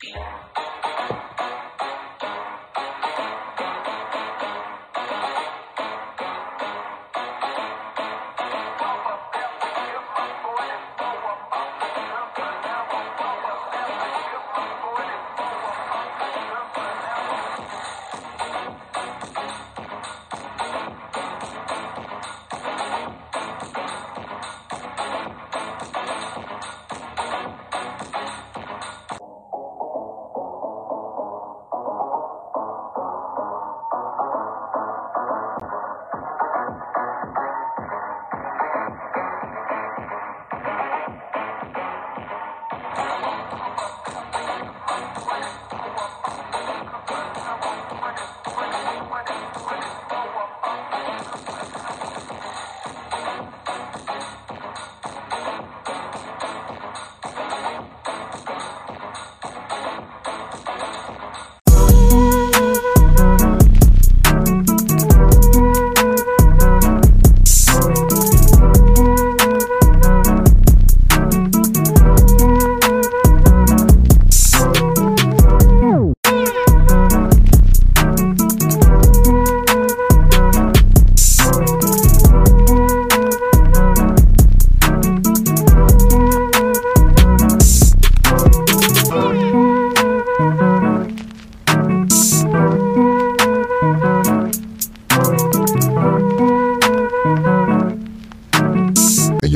Are 0.00 0.47